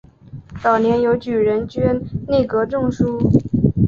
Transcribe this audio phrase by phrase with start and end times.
[0.63, 3.19] 早年由举人捐内阁中书。